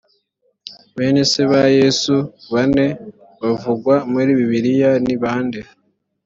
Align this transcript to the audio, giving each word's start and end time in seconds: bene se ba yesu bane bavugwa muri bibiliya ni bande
bene 0.95 1.21
se 1.31 1.41
ba 1.51 1.61
yesu 1.79 2.15
bane 2.53 2.85
bavugwa 3.41 3.95
muri 4.11 4.31
bibiliya 4.39 4.91
ni 5.05 5.15
bande 5.23 5.61